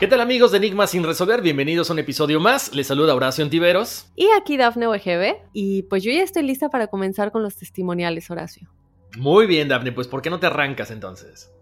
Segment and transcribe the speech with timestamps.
[0.00, 1.40] ¿Qué tal amigos de Enigma sin resolver?
[1.40, 2.74] Bienvenidos a un episodio más.
[2.74, 4.06] Les saluda Horacio Antiveros.
[4.16, 5.36] Y aquí Dafne OGB.
[5.52, 8.68] Y pues yo ya estoy lista para comenzar con los testimoniales, Horacio.
[9.16, 11.52] Muy bien, Dafne, pues ¿por qué no te arrancas entonces?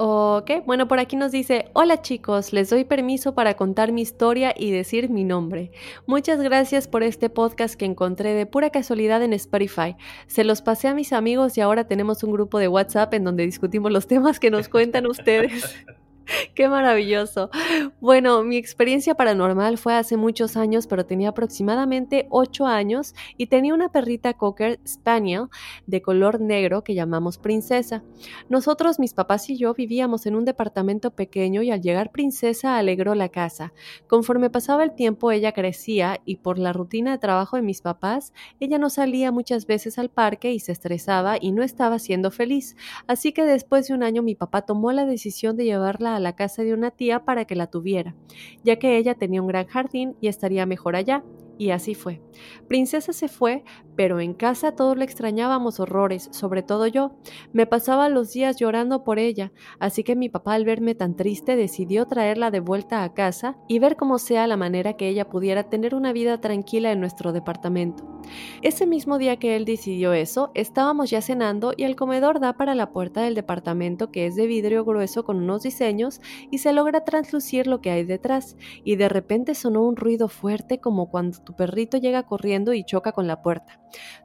[0.00, 4.54] Ok, bueno, por aquí nos dice, hola chicos, les doy permiso para contar mi historia
[4.56, 5.72] y decir mi nombre.
[6.06, 9.96] Muchas gracias por este podcast que encontré de pura casualidad en Spotify.
[10.28, 13.44] Se los pasé a mis amigos y ahora tenemos un grupo de WhatsApp en donde
[13.44, 15.74] discutimos los temas que nos cuentan ustedes.
[16.54, 17.50] Qué maravilloso.
[18.00, 23.74] Bueno, mi experiencia paranormal fue hace muchos años, pero tenía aproximadamente 8 años y tenía
[23.74, 25.46] una perrita Cocker Spaniel
[25.86, 28.02] de color negro que llamamos Princesa.
[28.48, 33.14] Nosotros, mis papás y yo, vivíamos en un departamento pequeño y al llegar Princesa alegró
[33.14, 33.72] la casa.
[34.06, 38.32] Conforme pasaba el tiempo, ella crecía y por la rutina de trabajo de mis papás,
[38.60, 42.76] ella no salía muchas veces al parque y se estresaba y no estaba siendo feliz.
[43.06, 46.34] Así que después de un año mi papá tomó la decisión de llevarla a la
[46.34, 48.14] casa de una tía para que la tuviera,
[48.64, 51.24] ya que ella tenía un gran jardín y estaría mejor allá.
[51.58, 52.22] Y así fue.
[52.68, 53.64] Princesa se fue,
[53.96, 57.16] pero en casa todos le extrañábamos horrores, sobre todo yo.
[57.52, 61.56] Me pasaba los días llorando por ella, así que mi papá al verme tan triste
[61.56, 65.68] decidió traerla de vuelta a casa y ver cómo sea la manera que ella pudiera
[65.68, 68.04] tener una vida tranquila en nuestro departamento.
[68.62, 72.76] Ese mismo día que él decidió eso, estábamos ya cenando y el comedor da para
[72.76, 76.20] la puerta del departamento que es de vidrio grueso con unos diseños
[76.52, 80.78] y se logra translucir lo que hay detrás, y de repente sonó un ruido fuerte
[80.78, 83.80] como cuando tu perrito llega corriendo y choca con la puerta.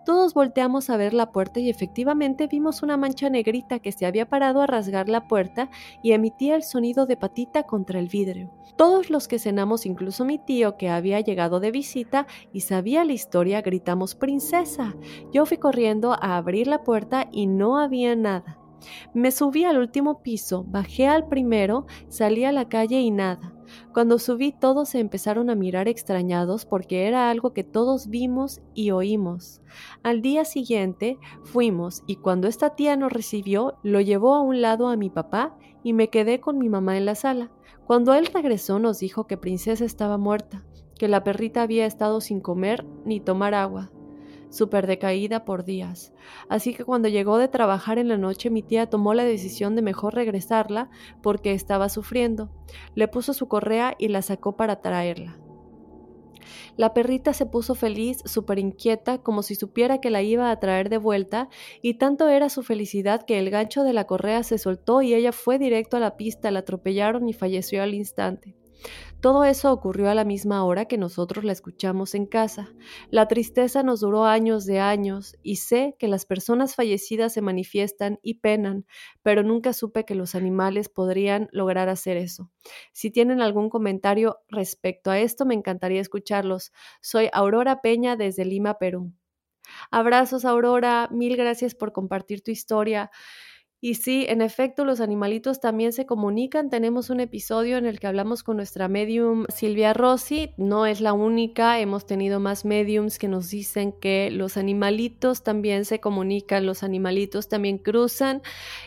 [0.06, 4.28] Todos volteamos a ver la puerta y efectivamente vimos una mancha negrita que se había
[4.28, 5.70] parado a rasgar la puerta
[6.02, 8.52] y emitía el sonido de patita contra el vidrio.
[8.76, 13.14] Todos los que cenamos, incluso mi tío que había llegado de visita y sabía la
[13.14, 14.94] historia, gritamos princesa.
[15.32, 18.60] Yo fui corriendo a abrir la puerta y no había nada.
[19.14, 23.54] Me subí al último piso, bajé al primero, salí a la calle y nada.
[23.94, 28.92] Cuando subí todos se empezaron a mirar extrañados porque era algo que todos vimos y
[28.92, 29.62] oímos.
[30.04, 34.88] Al día siguiente fuimos y cuando esta tía nos recibió lo llevó a un lado
[34.88, 37.52] a mi papá y me quedé con mi mamá en la sala.
[37.86, 40.66] Cuando él regresó nos dijo que Princesa estaba muerta,
[40.98, 43.92] que la perrita había estado sin comer ni tomar agua,
[44.54, 46.14] súper decaída por días.
[46.48, 49.82] Así que cuando llegó de trabajar en la noche mi tía tomó la decisión de
[49.82, 50.90] mejor regresarla
[51.22, 52.52] porque estaba sufriendo.
[52.94, 55.40] Le puso su correa y la sacó para traerla.
[56.76, 60.90] La perrita se puso feliz, súper inquieta, como si supiera que la iba a traer
[60.90, 61.50] de vuelta,
[61.82, 65.32] y tanto era su felicidad que el gancho de la correa se soltó y ella
[65.32, 68.56] fue directo a la pista, la atropellaron y falleció al instante.
[69.22, 72.74] Todo eso ocurrió a la misma hora que nosotros la escuchamos en casa.
[73.10, 78.20] La tristeza nos duró años de años y sé que las personas fallecidas se manifiestan
[78.22, 78.86] y penan,
[79.22, 82.52] pero nunca supe que los animales podrían lograr hacer eso.
[82.92, 86.74] Si tienen algún comentario respecto a esto, me encantaría escucharlos.
[87.02, 89.14] Soy Aurora Peña desde Lima, Perú.
[89.92, 91.08] Abrazos, Aurora.
[91.12, 93.12] Mil gracias por compartir tu historia.
[93.86, 96.70] Y sí, en efecto, los animalitos también se comunican.
[96.70, 100.52] Tenemos un episodio en el que hablamos con nuestra medium Silvia Rossi.
[100.56, 105.84] No es la única, hemos tenido más mediums que nos dicen que los animalitos también
[105.84, 108.42] se comunican, los animalitos también cruzan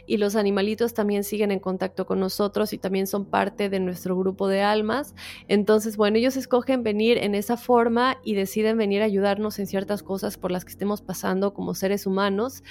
[0.07, 4.17] y los animalitos también siguen en contacto con nosotros y también son parte de nuestro
[4.17, 5.15] grupo de almas.
[5.47, 10.03] Entonces, bueno, ellos escogen venir en esa forma y deciden venir a ayudarnos en ciertas
[10.03, 12.65] cosas por las que estemos pasando como seres humanos.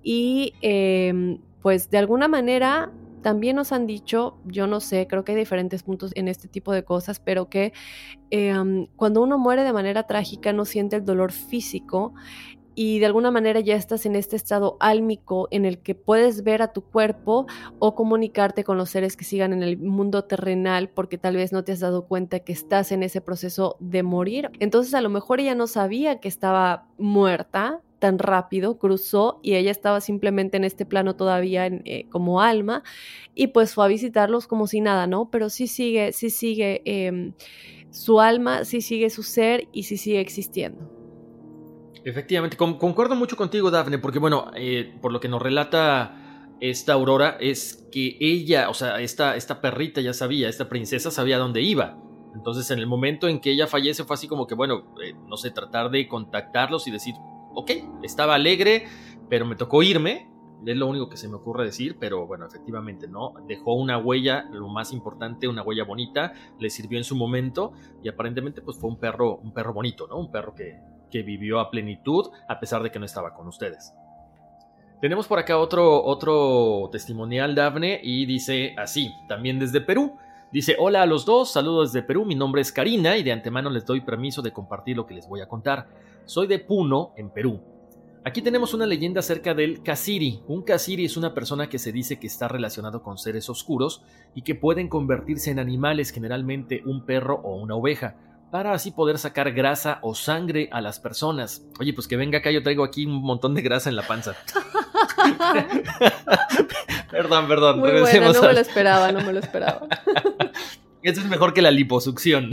[0.00, 2.92] Y eh, pues de alguna manera
[3.22, 6.72] también nos han dicho, yo no sé, creo que hay diferentes puntos en este tipo
[6.72, 7.72] de cosas, pero que
[8.30, 12.14] em, cuando uno muere de manera trágica no siente el dolor físico
[12.74, 16.62] y de alguna manera ya estás en este estado álmico en el que puedes ver
[16.62, 17.46] a tu cuerpo
[17.78, 21.64] o comunicarte con los seres que sigan en el mundo terrenal porque tal vez no
[21.64, 24.50] te has dado cuenta que estás en ese proceso de morir.
[24.58, 29.70] Entonces a lo mejor ella no sabía que estaba muerta, tan rápido, cruzó y ella
[29.70, 32.82] estaba simplemente en este plano todavía eh, como alma
[33.32, 35.30] y pues fue a visitarlos como si nada, ¿no?
[35.30, 37.32] Pero sí sigue, sí sigue em,
[37.90, 40.90] su alma, sí sigue su ser y sí sigue existiendo.
[42.04, 47.36] Efectivamente, concuerdo mucho contigo, Dafne, porque bueno, eh, por lo que nos relata esta Aurora,
[47.38, 52.02] es que ella, o sea, esta, esta perrita ya sabía, esta princesa sabía dónde iba.
[52.34, 55.36] Entonces, en el momento en que ella fallece, fue así como que, bueno, eh, no
[55.36, 57.14] sé, tratar de contactarlos y decir,
[57.54, 57.70] ok,
[58.02, 58.86] estaba alegre,
[59.28, 60.28] pero me tocó irme.
[60.64, 63.34] Es lo único que se me ocurre decir, pero bueno, efectivamente, ¿no?
[63.48, 68.08] Dejó una huella, lo más importante, una huella bonita, le sirvió en su momento y
[68.08, 70.18] aparentemente pues fue un perro, un perro bonito, ¿no?
[70.18, 70.78] Un perro que,
[71.10, 73.92] que vivió a plenitud a pesar de que no estaba con ustedes.
[75.00, 80.16] Tenemos por acá otro, otro testimonial, Dafne, y dice así, también desde Perú.
[80.52, 83.68] Dice, hola a los dos, saludos desde Perú, mi nombre es Karina y de antemano
[83.68, 85.88] les doy permiso de compartir lo que les voy a contar.
[86.24, 87.60] Soy de Puno, en Perú.
[88.24, 90.42] Aquí tenemos una leyenda acerca del Kasiri.
[90.46, 94.04] Un Kasiri es una persona que se dice que está relacionado con seres oscuros
[94.34, 98.16] y que pueden convertirse en animales, generalmente un perro o una oveja,
[98.52, 101.66] para así poder sacar grasa o sangre a las personas.
[101.80, 104.36] Oye, pues que venga acá, yo traigo aquí un montón de grasa en la panza.
[107.10, 107.80] perdón, perdón.
[107.80, 109.88] Muy buena, no me lo esperaba, no me lo esperaba.
[111.02, 112.52] Esto es mejor que la liposucción.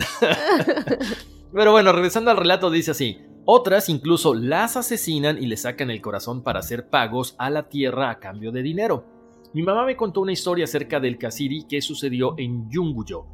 [1.53, 3.21] Pero bueno, regresando al relato, dice así.
[3.51, 8.11] Otras incluso las asesinan y le sacan el corazón para hacer pagos a la tierra
[8.11, 9.05] a cambio de dinero.
[9.55, 13.25] Mi mamá me contó una historia acerca del Kasiri que sucedió en Yunguyo.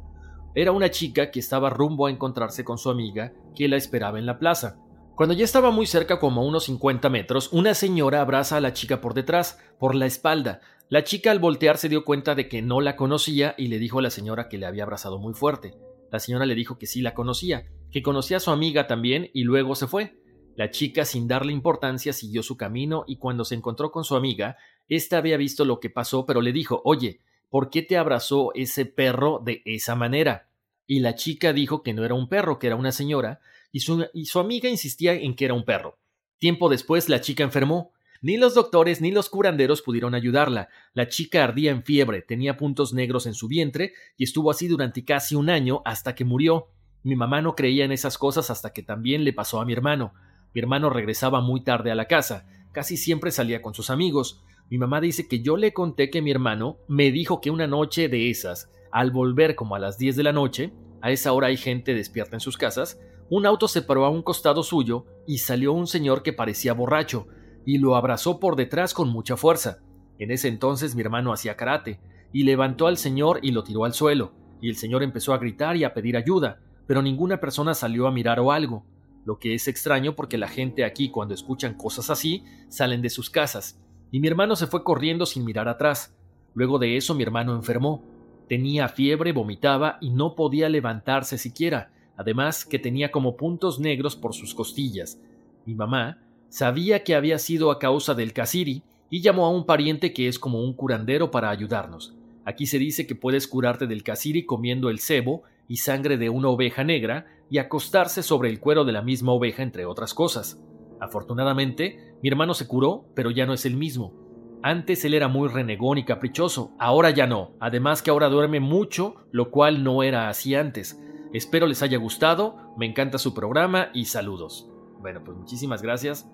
[0.54, 4.24] Era una chica que estaba rumbo a encontrarse con su amiga que la esperaba en
[4.24, 4.78] la plaza.
[5.16, 8.72] Cuando ya estaba muy cerca, como a unos 50 metros, una señora abraza a la
[8.72, 10.60] chica por detrás, por la espalda.
[10.88, 13.98] La chica al voltear se dio cuenta de que no la conocía y le dijo
[13.98, 15.74] a la señora que le había abrazado muy fuerte.
[16.10, 17.66] La señora le dijo que sí la conocía,
[17.96, 20.20] que conocía a su amiga también y luego se fue.
[20.54, 24.58] La chica, sin darle importancia, siguió su camino y cuando se encontró con su amiga,
[24.86, 28.84] ésta había visto lo que pasó, pero le dijo Oye, ¿por qué te abrazó ese
[28.84, 30.50] perro de esa manera?
[30.86, 33.40] Y la chica dijo que no era un perro, que era una señora,
[33.72, 35.98] y su, y su amiga insistía en que era un perro.
[36.36, 37.94] Tiempo después la chica enfermó.
[38.20, 40.68] Ni los doctores ni los curanderos pudieron ayudarla.
[40.92, 45.02] La chica ardía en fiebre, tenía puntos negros en su vientre y estuvo así durante
[45.02, 46.75] casi un año hasta que murió.
[47.06, 50.12] Mi mamá no creía en esas cosas hasta que también le pasó a mi hermano.
[50.52, 54.42] Mi hermano regresaba muy tarde a la casa, casi siempre salía con sus amigos.
[54.70, 58.08] Mi mamá dice que yo le conté que mi hermano me dijo que una noche
[58.08, 61.56] de esas, al volver como a las 10 de la noche, a esa hora hay
[61.56, 62.98] gente despierta en sus casas,
[63.30, 67.28] un auto se paró a un costado suyo y salió un señor que parecía borracho,
[67.64, 69.78] y lo abrazó por detrás con mucha fuerza.
[70.18, 72.00] En ese entonces mi hermano hacía karate,
[72.32, 75.76] y levantó al señor y lo tiró al suelo, y el señor empezó a gritar
[75.76, 78.84] y a pedir ayuda pero ninguna persona salió a mirar o algo,
[79.24, 83.28] lo que es extraño porque la gente aquí cuando escuchan cosas así salen de sus
[83.28, 86.16] casas, y mi hermano se fue corriendo sin mirar atrás.
[86.54, 88.02] Luego de eso mi hermano enfermó.
[88.48, 94.32] Tenía fiebre, vomitaba y no podía levantarse siquiera, además que tenía como puntos negros por
[94.32, 95.20] sus costillas.
[95.66, 100.12] Mi mamá sabía que había sido a causa del casiri y llamó a un pariente
[100.12, 102.14] que es como un curandero para ayudarnos.
[102.44, 106.48] Aquí se dice que puedes curarte del casiri comiendo el cebo y sangre de una
[106.48, 110.62] oveja negra y acostarse sobre el cuero de la misma oveja, entre otras cosas.
[111.00, 114.14] Afortunadamente, mi hermano se curó, pero ya no es el mismo.
[114.62, 119.14] Antes él era muy renegón y caprichoso, ahora ya no, además que ahora duerme mucho,
[119.30, 121.00] lo cual no era así antes.
[121.32, 124.68] Espero les haya gustado, me encanta su programa y saludos.
[125.00, 126.28] Bueno, pues muchísimas gracias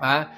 [0.00, 0.32] a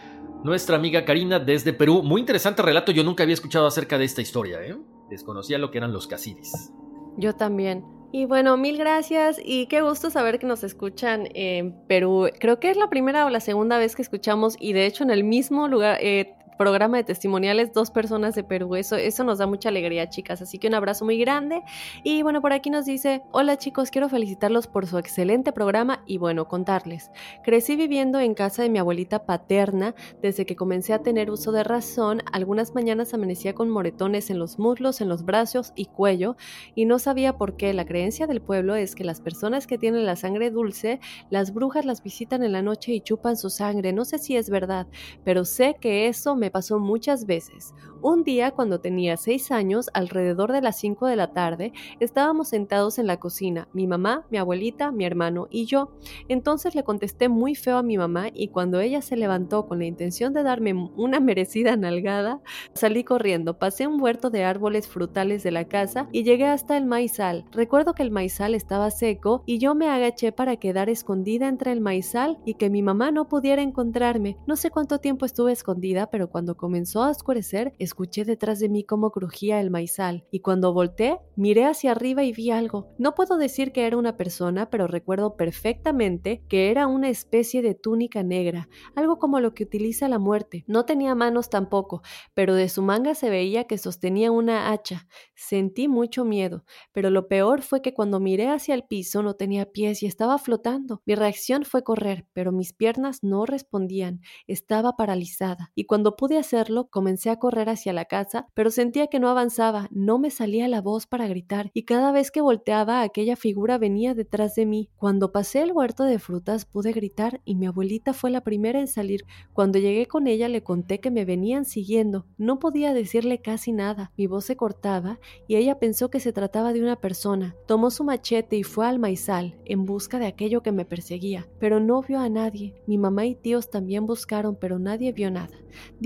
[0.45, 2.03] nuestra amiga Karina desde Perú.
[2.03, 4.77] Muy interesante relato, yo nunca había escuchado acerca de esta historia, ¿eh?
[5.11, 6.73] Desconocía lo que eran los casiris.
[7.17, 7.85] Yo también.
[8.13, 12.29] Y bueno, mil gracias y qué gusto saber que nos escuchan en Perú.
[12.39, 15.11] Creo que es la primera o la segunda vez que escuchamos y de hecho en
[15.11, 18.77] el mismo lugar, eh, programa de testimoniales, dos personas de Perú.
[18.77, 20.43] Eso, eso nos da mucha alegría, chicas.
[20.43, 21.63] Así que un abrazo muy grande.
[22.03, 26.19] Y bueno, por aquí nos dice, hola chicos, quiero felicitarlos por su excelente programa y
[26.19, 27.11] bueno, contarles.
[27.43, 31.65] Crecí viviendo en casa de mi abuelita paterna desde que comencé a tener uso de
[31.65, 32.23] razón.
[32.33, 36.37] Algunas mañanas amanecía con moretones en los muslos, en los brazos y cuello
[36.75, 37.73] y no sabía por qué.
[37.75, 41.85] La creencia del pueblo es que las personas que tienen la sangre dulce, las brujas
[41.85, 43.93] las visitan en la noche y chupan su sangre.
[43.93, 44.87] No sé si es verdad,
[45.25, 47.75] pero sé que eso me me pasó muchas veces.
[48.03, 52.99] Un día, cuando tenía seis años, alrededor de las cinco de la tarde, estábamos sentados
[52.99, 55.93] en la cocina, mi mamá, mi abuelita, mi hermano y yo.
[56.29, 59.87] Entonces le contesté muy feo a mi mamá y cuando ella se levantó con la
[59.87, 62.43] intención de darme una merecida nalgada,
[62.75, 66.85] salí corriendo, pasé un huerto de árboles frutales de la casa y llegué hasta el
[66.85, 67.47] maizal.
[67.53, 71.81] Recuerdo que el maizal estaba seco y yo me agaché para quedar escondida entre el
[71.81, 74.37] maizal y que mi mamá no pudiera encontrarme.
[74.47, 78.83] No sé cuánto tiempo estuve escondida, pero cuando comenzó a oscurecer, escuché detrás de mí
[78.83, 82.89] cómo crujía el maizal, y cuando volteé, miré hacia arriba y vi algo.
[82.99, 87.77] No puedo decir que era una persona, pero recuerdo perfectamente que era una especie de
[87.77, 90.65] túnica negra, algo como lo que utiliza la muerte.
[90.67, 92.03] No tenía manos tampoco,
[92.35, 95.07] pero de su manga se veía que sostenía una hacha.
[95.37, 99.71] Sentí mucho miedo, pero lo peor fue que cuando miré hacia el piso no tenía
[99.71, 101.01] pies y estaba flotando.
[101.07, 106.89] Mi reacción fue correr, pero mis piernas no respondían, estaba paralizada, y cuando pude hacerlo,
[106.91, 110.81] comencé a correr hacia la casa, pero sentía que no avanzaba, no me salía la
[110.81, 114.91] voz para gritar, y cada vez que volteaba aquella figura venía detrás de mí.
[114.97, 118.89] Cuando pasé el huerto de frutas pude gritar y mi abuelita fue la primera en
[118.89, 119.25] salir.
[119.53, 122.27] Cuando llegué con ella le conté que me venían siguiendo.
[122.39, 126.73] No podía decirle casi nada, mi voz se cortaba y ella pensó que se trataba
[126.73, 127.55] de una persona.
[127.67, 131.81] Tomó su machete y fue al maizal en busca de aquello que me perseguía, pero
[131.81, 132.75] no vio a nadie.
[132.87, 135.57] Mi mamá y tíos también buscaron, pero nadie vio nada.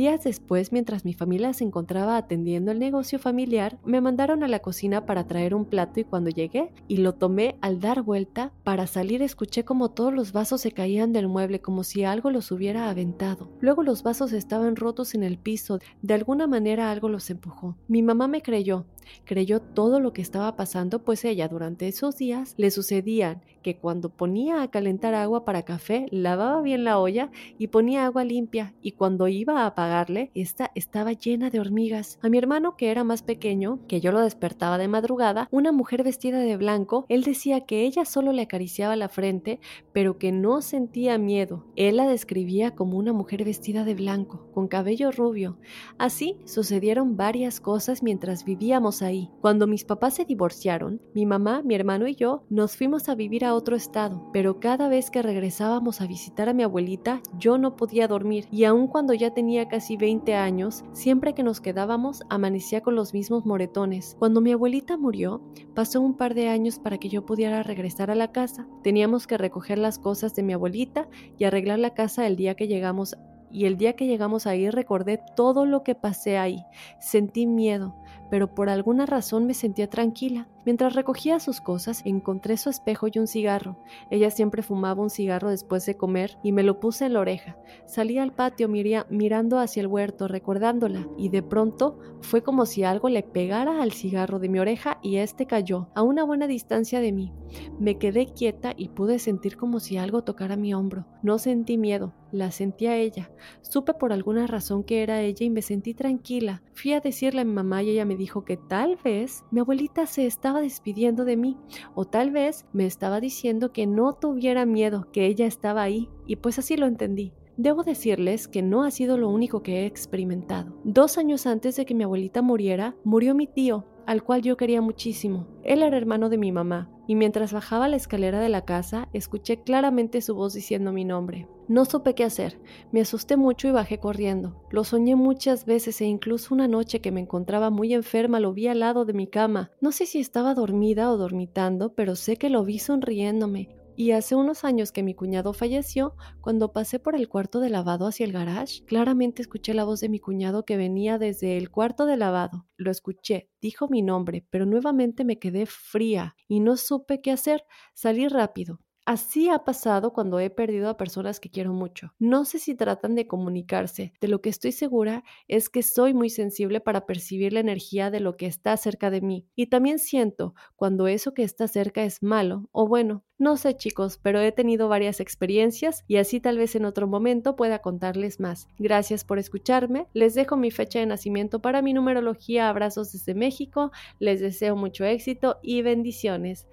[0.09, 4.61] Días después, mientras mi familia se encontraba atendiendo el negocio familiar, me mandaron a la
[4.61, 8.87] cocina para traer un plato y cuando llegué y lo tomé al dar vuelta para
[8.87, 12.89] salir escuché como todos los vasos se caían del mueble como si algo los hubiera
[12.89, 13.51] aventado.
[13.61, 17.77] Luego los vasos estaban rotos en el piso, de alguna manera algo los empujó.
[17.87, 18.87] Mi mamá me creyó,
[19.25, 24.09] creyó todo lo que estaba pasando, pues ella durante esos días le sucedían que cuando
[24.09, 28.93] ponía a calentar agua para café, lavaba bien la olla y ponía agua limpia, y
[28.93, 32.19] cuando iba a apagarle, esta estaba llena de hormigas.
[32.23, 36.03] A mi hermano, que era más pequeño, que yo lo despertaba de madrugada, una mujer
[36.03, 39.61] vestida de blanco, él decía que ella solo le acariciaba la frente,
[39.93, 41.67] pero que no sentía miedo.
[41.77, 45.59] Él la describía como una mujer vestida de blanco, con cabello rubio.
[45.99, 49.31] Así sucedieron varias cosas mientras vivíamos ahí.
[49.41, 53.45] Cuando mis papás se divorciaron, mi mamá, mi hermano y yo nos fuimos a vivir
[53.45, 57.77] a otro estado, pero cada vez que regresábamos a visitar a mi abuelita, yo no
[57.77, 62.81] podía dormir y aun cuando ya tenía casi 20 años, siempre que nos quedábamos amanecía
[62.81, 64.17] con los mismos moretones.
[64.19, 65.43] Cuando mi abuelita murió,
[65.75, 68.67] pasó un par de años para que yo pudiera regresar a la casa.
[68.83, 72.69] Teníamos que recoger las cosas de mi abuelita y arreglar la casa el día que
[72.69, 73.17] llegamos
[73.51, 76.65] y el día que llegamos ahí recordé todo lo que pasé ahí.
[77.01, 77.95] Sentí miedo,
[78.31, 80.47] pero por alguna razón me sentía tranquila.
[80.69, 83.79] Mientras recogía sus cosas, encontré su espejo y un cigarro.
[84.11, 87.57] Ella siempre fumaba un cigarro después de comer y me lo puse en la oreja.
[87.87, 93.09] Salí al patio mirando hacia el huerto, recordándola, y de pronto fue como si algo
[93.09, 97.13] le pegara al cigarro de mi oreja y este cayó a una buena distancia de
[97.13, 97.33] mí.
[97.79, 101.07] Me quedé quieta y pude sentir como si algo tocara mi hombro.
[101.23, 103.31] No sentí miedo, la sentí a ella.
[103.63, 106.63] Supe por alguna razón que era ella y me sentí tranquila.
[106.75, 110.07] Fui a decirle a mi mamá y ella me dijo que tal vez mi abuelita
[110.07, 111.57] se estaba despidiendo de mí,
[111.95, 116.37] o tal vez me estaba diciendo que no tuviera miedo, que ella estaba ahí, y
[116.37, 117.33] pues así lo entendí.
[117.57, 120.77] Debo decirles que no ha sido lo único que he experimentado.
[120.85, 124.81] Dos años antes de que mi abuelita muriera, murió mi tío, al cual yo quería
[124.81, 125.47] muchísimo.
[125.65, 129.63] Él era hermano de mi mamá, y mientras bajaba la escalera de la casa, escuché
[129.63, 131.47] claramente su voz diciendo mi nombre.
[131.69, 132.59] No supe qué hacer,
[132.91, 134.65] me asusté mucho y bajé corriendo.
[134.71, 138.69] Lo soñé muchas veces e incluso una noche que me encontraba muy enferma lo vi
[138.69, 139.73] al lado de mi cama.
[139.83, 144.37] No sé si estaba dormida o dormitando, pero sé que lo vi sonriéndome, Y hace
[144.37, 148.33] unos años que mi cuñado falleció, cuando pasé por el cuarto de lavado hacia el
[148.33, 152.69] garage, claramente escuché la voz de mi cuñado que venía desde el cuarto de lavado.
[152.77, 157.65] Lo escuché, dijo mi nombre, pero nuevamente me quedé fría y no supe qué hacer.
[157.93, 158.79] Salí rápido.
[159.09, 162.13] Así ha pasado cuando he perdido a personas que quiero mucho.
[162.19, 164.13] No sé si tratan de comunicarse.
[164.21, 168.21] De lo que estoy segura es que soy muy sensible para percibir la energía de
[168.21, 169.47] lo que está cerca de mí.
[169.57, 173.25] Y también siento cuando eso que está cerca es malo o bueno.
[173.39, 177.57] No sé chicos, pero he tenido varias experiencias y así tal vez en otro momento
[177.57, 178.69] pueda contarles más.
[178.79, 180.07] Gracias por escucharme.
[180.13, 182.69] Les dejo mi fecha de nacimiento para mi numerología.
[182.69, 183.91] Abrazos desde México.
[184.19, 186.67] Les deseo mucho éxito y bendiciones.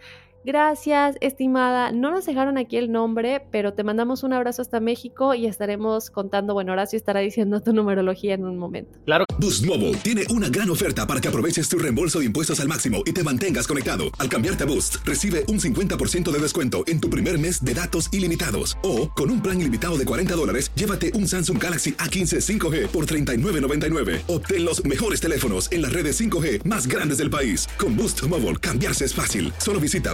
[0.46, 1.92] Gracias, estimada.
[1.92, 6.12] No nos dejaron aquí el nombre, pero te mandamos un abrazo hasta México y estaremos
[6.12, 9.00] contando, bueno, Horacio estará diciendo tu numerología en un momento.
[9.06, 9.26] Claro.
[9.40, 13.02] Boost Mobile tiene una gran oferta para que aproveches tu reembolso de impuestos al máximo
[13.08, 14.04] y te mantengas conectado.
[14.20, 18.14] Al cambiarte a Boost, recibe un 50% de descuento en tu primer mes de datos
[18.14, 18.78] ilimitados.
[18.84, 23.08] O, con un plan ilimitado de 40 dólares, llévate un Samsung Galaxy A15 5G por
[23.08, 24.22] $39.99.
[24.28, 27.68] Obtén los mejores teléfonos en las redes 5G más grandes del país.
[27.80, 29.52] Con Boost Mobile, cambiarse es fácil.
[29.58, 30.14] Solo visita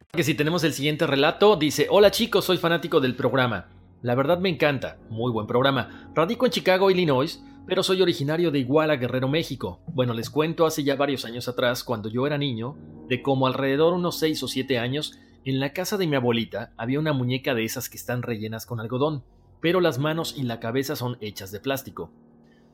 [0.13, 3.69] Que si tenemos el siguiente relato, dice, hola chicos, soy fanático del programa.
[4.01, 6.11] La verdad me encanta, muy buen programa.
[6.13, 9.79] Radico en Chicago, Illinois, pero soy originario de Iguala, Guerrero, México.
[9.87, 12.75] Bueno, les cuento hace ya varios años atrás, cuando yo era niño,
[13.07, 16.99] de como alrededor unos 6 o 7 años, en la casa de mi abuelita había
[16.99, 19.23] una muñeca de esas que están rellenas con algodón,
[19.61, 22.11] pero las manos y la cabeza son hechas de plástico.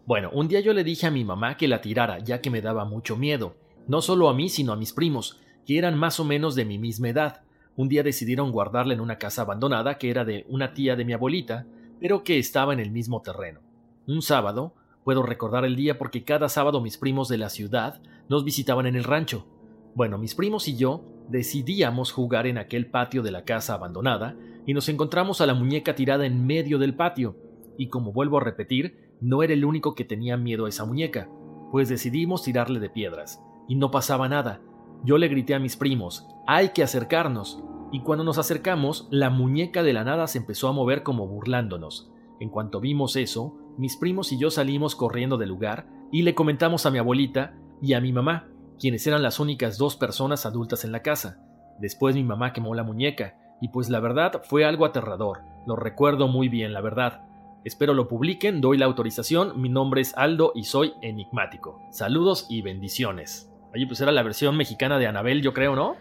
[0.08, 2.62] Bueno, un día yo le dije a mi mamá que la tirara, ya que me
[2.62, 6.23] daba mucho miedo, no solo a mí, sino a mis primos, que eran más o
[6.23, 7.41] menos de mi misma edad.
[7.75, 11.12] Un día decidieron guardarla en una casa abandonada que era de una tía de mi
[11.12, 11.67] abuelita,
[11.99, 13.60] pero que estaba en el mismo terreno.
[14.08, 18.45] Un sábado, puedo recordar el día porque cada sábado mis primos de la ciudad nos
[18.45, 19.45] visitaban en el rancho.
[19.93, 24.73] Bueno, mis primos y yo decidíamos jugar en aquel patio de la casa abandonada y
[24.73, 27.36] nos encontramos a la muñeca tirada en medio del patio.
[27.77, 31.30] Y como vuelvo a repetir, no era el único que tenía miedo a esa muñeca,
[31.71, 33.41] pues decidimos tirarle de piedras.
[33.67, 34.62] Y no pasaba nada,
[35.03, 39.83] yo le grité a mis primos, hay que acercarnos, y cuando nos acercamos, la muñeca
[39.83, 42.12] de la nada se empezó a mover como burlándonos.
[42.39, 46.86] En cuanto vimos eso, mis primos y yo salimos corriendo del lugar y le comentamos
[46.86, 50.91] a mi abuelita y a mi mamá, quienes eran las únicas dos personas adultas en
[50.91, 51.41] la casa.
[51.79, 56.27] Después mi mamá quemó la muñeca, y pues la verdad fue algo aterrador, lo recuerdo
[56.27, 57.23] muy bien, la verdad.
[57.63, 61.81] Espero lo publiquen, doy la autorización, mi nombre es Aldo y soy enigmático.
[61.91, 63.51] Saludos y bendiciones.
[63.73, 65.95] Oye, pues era la versión mexicana de Anabel, yo creo, ¿no?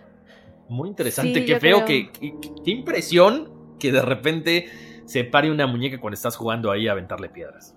[0.69, 4.69] Muy interesante, Sí, qué feo, que- que- qué impresión que de repente
[5.05, 7.75] se pare una muñeca cuando estás jugando ahí a aventarle piedras.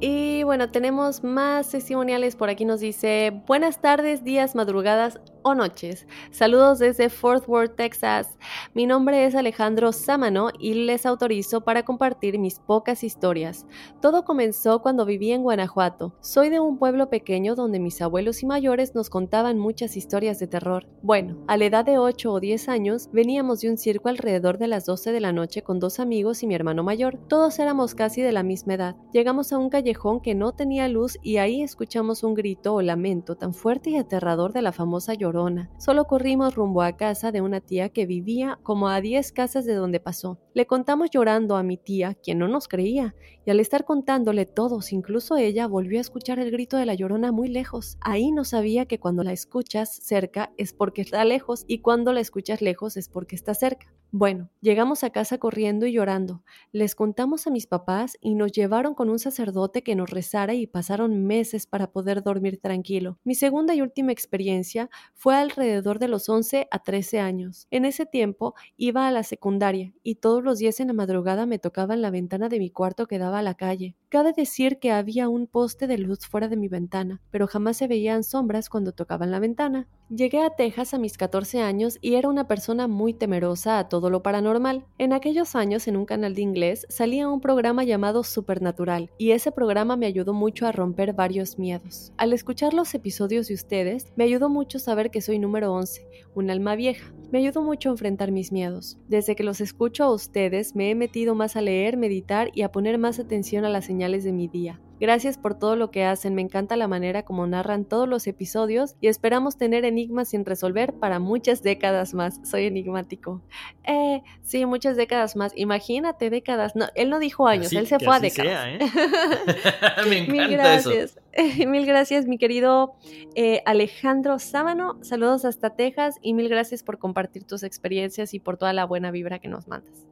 [0.00, 2.34] Y bueno, tenemos más testimoniales.
[2.34, 6.06] Por aquí nos dice, buenas tardes, días, madrugadas o noches.
[6.30, 8.38] Saludos desde Fort Worth, Texas.
[8.74, 13.66] Mi nombre es Alejandro Sámano y les autorizo para compartir mis pocas historias.
[14.00, 16.14] Todo comenzó cuando viví en Guanajuato.
[16.20, 20.46] Soy de un pueblo pequeño donde mis abuelos y mayores nos contaban muchas historias de
[20.46, 20.86] terror.
[21.02, 24.68] Bueno, a la edad de 8 o 10 años, veníamos de un circo alrededor de
[24.68, 27.18] las 12 de la noche con dos amigos y mi hermano mayor.
[27.28, 28.96] Todos éramos casi de la misma edad.
[29.12, 33.34] Llegamos a un callejón que no tenía luz y ahí escuchamos un grito o lamento
[33.34, 35.31] tan fuerte y aterrador de la famosa llorona.
[35.78, 39.74] Solo corrimos rumbo a casa de una tía que vivía como a 10 casas de
[39.74, 40.38] donde pasó.
[40.54, 43.14] Le contamos llorando a mi tía, quien no nos creía,
[43.44, 47.32] y al estar contándole todos, incluso ella, volvió a escuchar el grito de la llorona
[47.32, 47.96] muy lejos.
[48.00, 52.20] Ahí no sabía que cuando la escuchas cerca es porque está lejos y cuando la
[52.20, 53.92] escuchas lejos es porque está cerca.
[54.14, 56.42] Bueno, llegamos a casa corriendo y llorando.
[56.70, 60.66] Les contamos a mis papás y nos llevaron con un sacerdote que nos rezara y
[60.66, 63.18] pasaron meses para poder dormir tranquilo.
[63.24, 67.66] Mi segunda y última experiencia fue alrededor de los 11 a 13 años.
[67.70, 71.58] En ese tiempo iba a la secundaria y todos los días en la madrugada me
[71.58, 73.96] tocaba en la ventana de mi cuarto que daba a la calle.
[74.12, 77.88] Cabe decir que había un poste de luz fuera de mi ventana, pero jamás se
[77.88, 79.88] veían sombras cuando tocaban la ventana.
[80.14, 84.10] Llegué a Texas a mis 14 años y era una persona muy temerosa a todo
[84.10, 84.84] lo paranormal.
[84.98, 89.50] En aquellos años, en un canal de inglés, salía un programa llamado Supernatural, y ese
[89.50, 92.12] programa me ayudó mucho a romper varios miedos.
[92.18, 96.50] Al escuchar los episodios de ustedes, me ayudó mucho saber que soy número 11, un
[96.50, 97.14] alma vieja.
[97.30, 98.98] Me ayudó mucho a enfrentar mis miedos.
[99.08, 102.70] Desde que los escucho a ustedes, me he metido más a leer, meditar y a
[102.70, 104.80] poner más atención a las señales de mi día.
[104.98, 108.96] Gracias por todo lo que hacen, me encanta la manera como narran todos los episodios
[109.00, 112.40] y esperamos tener enigmas sin resolver para muchas décadas más.
[112.44, 113.42] Soy enigmático.
[113.84, 115.52] Eh, sí, muchas décadas más.
[115.56, 116.74] Imagínate décadas.
[116.74, 118.66] No, él no dijo años, él se fue a décadas.
[118.66, 118.78] ¿eh?
[120.08, 121.20] me encanta Mil gracias.
[121.66, 122.94] mil gracias, mi querido
[123.36, 124.98] eh, Alejandro Sábano.
[125.02, 129.12] Saludos hasta Texas y mil gracias por compartir tus experiencias y por toda la buena
[129.12, 130.11] vibra que nos mandas.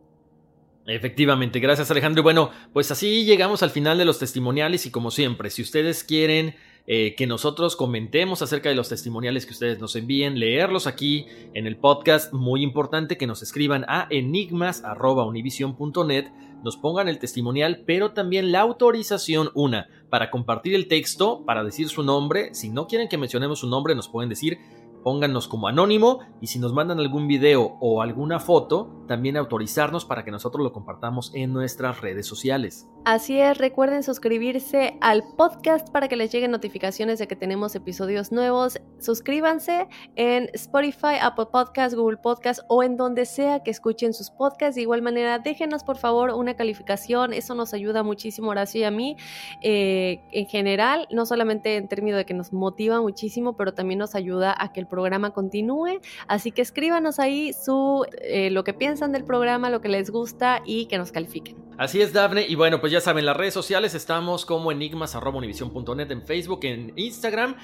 [0.87, 2.23] Efectivamente, gracias Alejandro.
[2.23, 6.55] Bueno, pues así llegamos al final de los testimoniales y como siempre, si ustedes quieren
[6.87, 11.67] eh, que nosotros comentemos acerca de los testimoniales que ustedes nos envíen, leerlos aquí en
[11.67, 16.25] el podcast, muy importante que nos escriban a enigmas.univision.net,
[16.65, 21.89] nos pongan el testimonial, pero también la autorización, una, para compartir el texto, para decir
[21.89, 24.59] su nombre, si no quieren que mencionemos su nombre, nos pueden decir
[25.03, 30.25] pónganos como anónimo y si nos mandan algún video o alguna foto, también autorizarnos para
[30.25, 32.89] que nosotros lo compartamos en nuestras redes sociales.
[33.05, 38.31] Así es, recuerden suscribirse al podcast para que les lleguen notificaciones de que tenemos episodios
[38.31, 38.79] nuevos.
[38.99, 44.77] Suscríbanse en Spotify, Apple Podcast, Google Podcast o en donde sea que escuchen sus podcasts.
[44.77, 48.91] De igual manera, déjenos por favor una calificación, eso nos ayuda muchísimo, Horacio y a
[48.91, 49.17] mí,
[49.63, 54.15] eh, en general, no solamente en términos de que nos motiva muchísimo, pero también nos
[54.15, 56.01] ayuda a que el programa continúe.
[56.27, 60.61] Así que escríbanos ahí su, eh, lo que piensan del programa, lo que les gusta
[60.67, 61.57] y que nos califiquen.
[61.79, 62.45] Así es, Dafne.
[62.47, 67.57] Y bueno, pues ya saben, las redes sociales estamos como enigmas.univision.net en Facebook, en Instagram.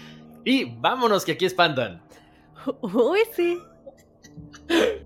[0.44, 2.02] Y vámonos, que aquí espantan.
[2.80, 3.58] Uy, sí.